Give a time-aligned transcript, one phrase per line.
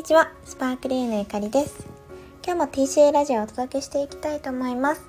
[0.00, 1.86] にちは、スパークリーのゆかりです。
[2.42, 5.02] 今日も TCA ラジオをお届けしていきたいと思います。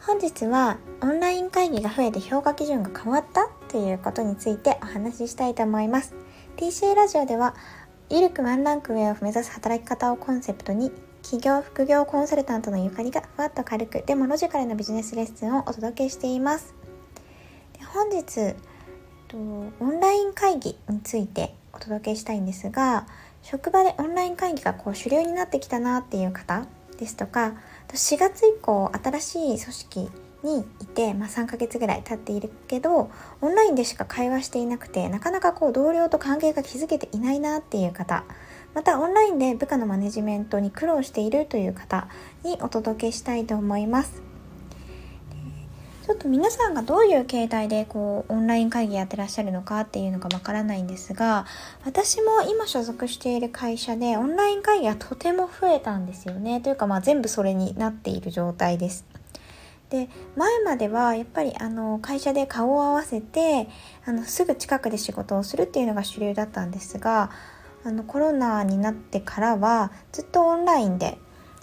[0.00, 6.16] 本日はオンライン会議が増えて評価基準が変わったということについてお話ししたいと思います。
[6.56, 7.54] TCA ラジオでは、
[8.10, 10.90] ゆるくワンランク上を目指す働き方をコンセプトに、
[11.22, 16.74] 企業副業コンサルタントのゆかりがふわっと軽く、でもロジカルなビジネスレッスンをお届けしています。
[17.78, 18.56] で本日、
[19.80, 23.06] オンライン会議についてお届けしたいんですが
[23.42, 26.66] 職場でオンライン会議がこう主流になってきたなっていう方
[26.98, 27.54] ですとか
[27.88, 30.10] 4月以降新しい組織
[30.42, 33.10] にいて、まあ、3ヶ月ぐらい経っているけど
[33.40, 38.24] オンラインでしか会話していなくてなかなかこう同僚と関係が築けていないなっていう方
[38.74, 42.08] またオンラインで部下のマネジメントに苦労しているという方
[42.44, 44.31] にお届けしたいと思います。
[46.04, 51.46] ちょっと皆さんがどういう形態でこうオンライン会議やってらっしゃるのかっていうのがわからないんですが
[51.84, 59.04] 私も今所属している会社でオンライン会議がとても増えたんですよねというかまあ全部それになっている状態です。
[59.90, 63.68] で前まではやっぱりあの会社で顔を合わせて
[64.06, 67.30] あのすぐ近くで仕事をするっていうのが主流だったんですが
[67.84, 71.18] あのコロナになってからはずっとオンラインで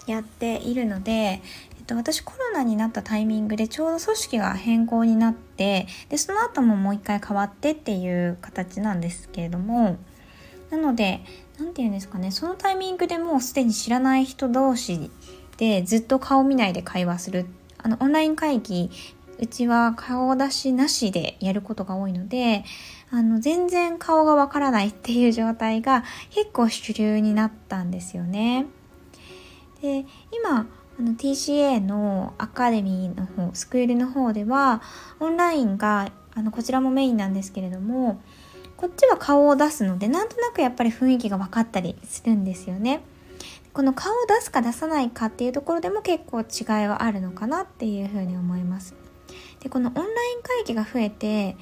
[0.06, 1.42] やっているので
[1.90, 9.98] と、私コロナになったタイミングでちょうど組織が変更になってでその後ももう一回変わってっていう形なんですけれども
[10.70, 11.20] なので
[11.58, 15.10] 何て言うんですかねそのタイミングでもうすでに知らない人同士
[15.56, 17.46] でずっと顔見ないで会話する
[17.78, 18.90] あのオンライン会議
[19.38, 22.64] うちは顔出しなしでやることが多いので
[23.10, 28.66] あの全然顔がわからないっていう状態が結構主流になったんですよね。
[29.82, 30.66] で今
[31.00, 34.82] あの TCA のアカデミーの方スクールの方では
[35.18, 38.20] オンラインがあのこちらもメインなんですけれども
[38.76, 43.00] こっちは顔を出すのでなんとなくやっぱり雰囲気が分かったりするんですよね。
[43.72, 48.94] この顔を出すか出さないかっていうところでも結構違いはあるのかなっていうふうに思います。
[49.60, 51.56] でこのオンライン会議が増えて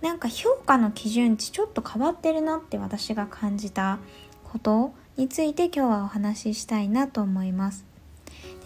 [0.00, 3.98] なんか評価の基準値ちょっと変わってるなって私が感じた
[4.44, 7.87] ことについて今日はお話ししたいなと思います。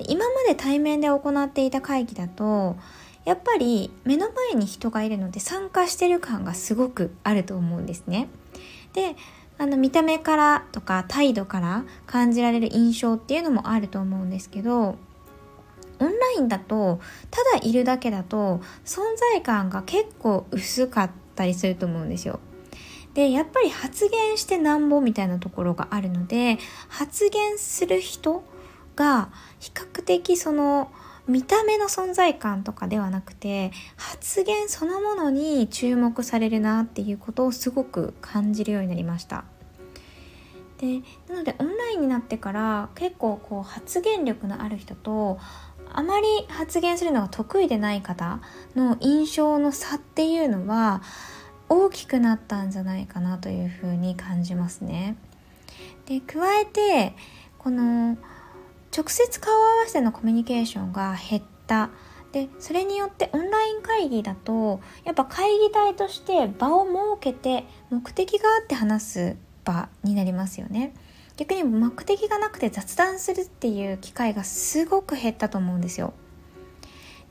[0.00, 2.76] 今まで対面で行っていた会議だと
[3.24, 8.28] やっぱり目の前に人がいるので参加してる感がすごくあると思うんですね。
[8.94, 9.16] で
[9.58, 14.96] あの見た目からとか態度から感じられる印象っていうのもあると思うんですけど
[16.00, 22.40] オンラインだとただいるだけだと存在感が結構薄かったりすると思うんですよ。
[23.14, 28.42] でやっぱり発言してなんぼみたいなところがあるので発言する人
[28.96, 30.90] が比較的その
[31.28, 39.44] 見た目の存在感とかではなくて発言そのものに注目されるなっていうことをすごく感じるようになりました。
[40.78, 45.38] でなのでオンラインになってから結構こう発言力のある人と
[45.94, 48.40] あまり発言するのが得意でない方
[48.74, 51.02] の印象の差っていうのは
[51.68, 55.16] 大きくなったんじゃないかなというふうに感じますね。
[56.06, 57.14] で加えて
[57.58, 58.18] この
[58.94, 61.90] 直接顔合わせのコミュニケーションが減った。
[62.32, 70.94] でそれによってオンライン会議だとやっぱ会議体として場を設けて目的があって話す場になりますよね。
[71.36, 76.14] 逆に目的がなくて雑談するっていう機会がすごく減ったと思うんですよ。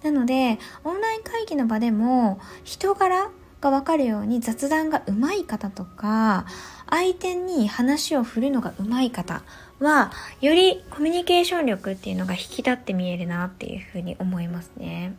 [0.03, 6.45] なのでオンライン会議の場でも人柄が分かるように雑談が上手い方とか
[6.89, 9.43] 相手に話を振るのが上手い方
[9.81, 10.11] は
[10.41, 15.15] よりコミュニケーション力っていうのが引き立って見えるなっていうふうに思いますね。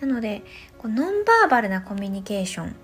[0.00, 0.42] なので
[0.78, 2.76] こうノンバーバルなコミュニケーション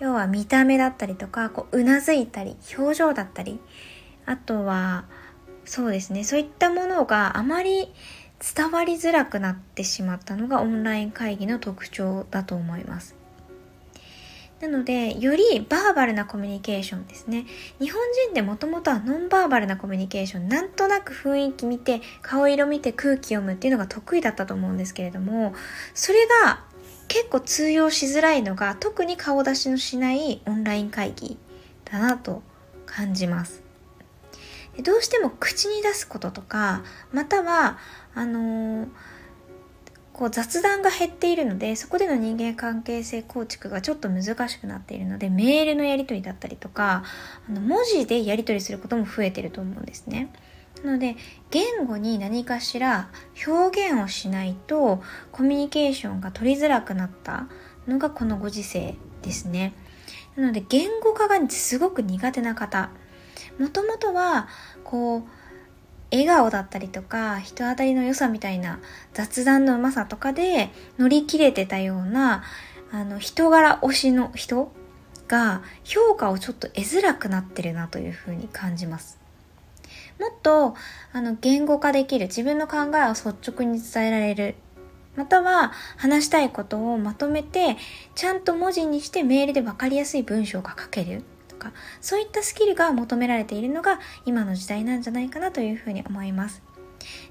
[0.00, 3.60] 要は見た目だったりとかこううなずいたり表情だったり
[4.26, 5.04] あとは
[5.64, 7.92] そうですねそういったものがあまり
[8.56, 13.23] 伝わりづらくなってしまったのがオンライン会議の特徴だと思います。
[14.66, 17.44] なので、よりバーバルなコミュニケーションですね。
[17.80, 25.54] 日本人ってもともとはノンバーバルなコミュニケーション、なんとなく雰囲気見て、顔色見て空気読むっていうのが得意だったと思うんですけれども、
[25.92, 26.64] それが
[27.08, 31.36] 結構通用しづらいのが、特に顔出しのしないオンライン会議
[31.84, 32.42] だなと
[32.86, 33.62] 感じます。
[34.82, 36.82] どうしても口に出すこととか、
[37.12, 37.78] または、
[38.14, 38.88] あのー
[40.14, 47.02] こう雑談が減っているのでそこでの人間関係性構築がちょっと難しくなっているのでメールのやり取りだったりとか
[47.48, 50.32] あの文字でやり取りすることも増えてると思うんですね。
[50.84, 51.16] なので
[51.50, 53.08] 言語に何かしら
[53.46, 55.02] 表現をしないと
[55.32, 57.48] コミュニケーションが取りづらくなった
[57.88, 59.72] のがこのご時世ですね。
[60.36, 62.90] なので言語化がすごく苦手な方
[63.58, 64.48] もともとは
[64.84, 65.43] こう
[66.10, 68.80] 笑顔だったりとか人当たりの良さみたいな
[69.12, 72.44] 雑談のうまさとかで乗り切れてたような
[72.92, 74.72] あの人柄推しの人
[75.26, 79.18] が評価をちょっと得づらくなってるなというふうに感じます。
[80.20, 80.76] もっと
[81.12, 84.54] あの言語化できる自分の考えを率直に伝えられる
[85.16, 87.76] または話したいことをまとめて
[88.14, 91.24] ちゃんと文字にしてメールで分かりやすい文章が書ける
[91.64, 96.62] かそういったスキルが求められているのが今の時代なんじゃないかなというふうに思います。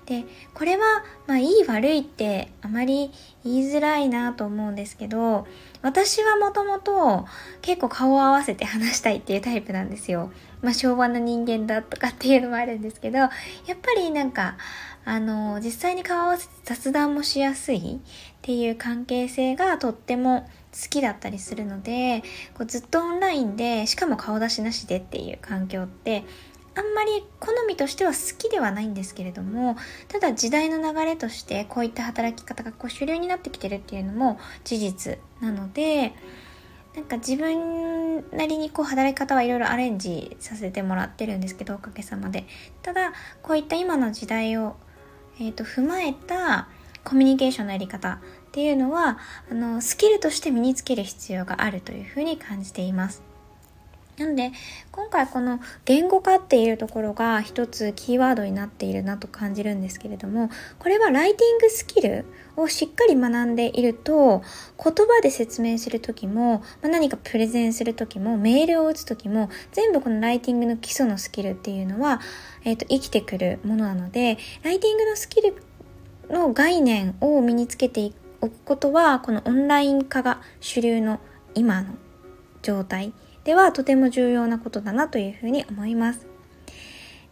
[0.05, 3.11] でこれはまあいい悪いってあまり
[3.43, 5.47] 言いづらいなと思うんですけど
[5.81, 7.25] 私はもともと
[7.61, 10.31] 結構顔を合わせて話したいっていうタイプなんですよ。
[10.63, 13.29] まあ昭和の人間だとかっていうのもあるんですけどやっ
[13.81, 14.57] ぱりなんか
[15.05, 17.99] あの実際に顔合わせて雑談もしやすいっ
[18.41, 22.23] ていう関係性がとっても好きだったりするので
[22.55, 26.23] こうずっとオンラインでしかも顔出しなしでっていう環境って
[26.75, 29.75] あんまり好みとしては好きではないんですけれども
[30.07, 36.13] ただ時代の流れとしてこういった働き方がこう主流になってきてるっていうのも事実なので
[36.95, 42.45] なんか自分なりにこう働き方はいろいろアレンジさせてもらってるんですけどおかげさまで
[42.83, 44.75] ただこういった今の時代を、
[45.39, 46.67] えーと、踏まえた
[47.03, 48.17] コミュニケーションのやり方っ
[48.51, 49.17] ていうのは
[49.51, 53.32] あのスキルとして身につける必要があるというふうに感じています。
[54.17, 54.51] なので、
[54.91, 62.25] 今回この言語化っていうところが一つキーワードになっているなと感じるんですけれども、これはライティングスキル
[62.55, 64.43] をしっかり学んでいると、
[64.77, 72.21] 言葉で説明するときも、まあ、何かプレゼンするときも、メールを打つときも、全部このライティングの基礎のスキルっていうのは、
[72.63, 75.55] えっ、ー、と、生きてくるものなので、ライティングのスキル
[76.29, 78.11] の概念を身につけて
[78.41, 81.19] おくことは、このオンライン化が主流の
[81.55, 81.95] 今の
[82.61, 83.11] 状態
[83.43, 86.33] ではとても重要なことだなというふうに思います。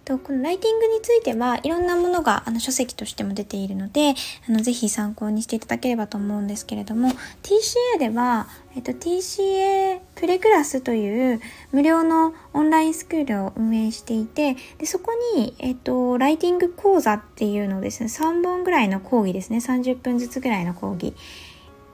[0.04, 4.16] とこのライティングについてはいろんなものがあの書籍としても出ているので
[4.48, 7.10] あのぜひ参考にしていただければと思うんですけれども
[7.44, 11.40] TCA では、えっと、TCA プレクラスという
[11.72, 21.13] 無料のオンラインスクールを運営していてでそこに、えっと、ライティング講座っていうのをですね3本ぐらいの講義ですね30分ずつぐらいの講義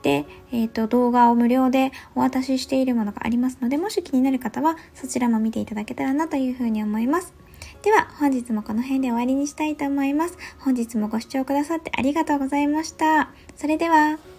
[0.02, 7.34] で、えっ、ー、と、動画を無料でお渡ししているものがありますので、もし気になる方はそちらも見ていただけたらなというふうに思います。
[7.82, 10.36] では、本日もこの辺で終わりにしたいと思います。
[10.58, 13.30] 本日もご視聴くださってありがとうございました。
[13.56, 14.37] それでは。